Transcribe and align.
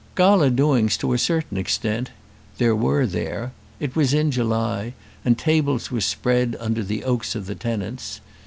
Gala 0.15 0.49
doings, 0.49 0.97
to 0.97 1.13
a 1.13 1.19
certain 1.19 1.57
extent, 1.59 2.09
there 2.57 2.75
were 2.75 3.05
there. 3.05 3.51
It 3.79 3.95
was 3.95 4.15
in 4.15 4.31
July, 4.31 4.95
and 5.23 5.37
tables 5.37 5.91
were 5.91 6.01
spread 6.01 6.57
under 6.59 6.81
the 6.83 7.03
oaks 7.03 7.33
for 7.33 7.39
the 7.41 7.53
tenants. 7.53 8.19